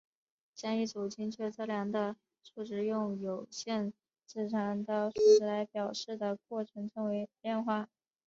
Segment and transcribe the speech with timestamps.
[0.55, 3.93] 将一组精确测量的数值用有限
[4.25, 7.87] 字长的数值来表示的过程称为量化。